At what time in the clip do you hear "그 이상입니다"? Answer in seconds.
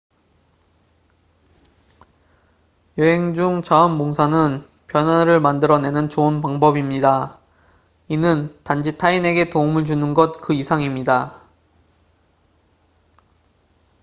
10.41-11.39